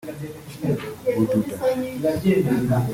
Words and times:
Bududa 1.13 1.55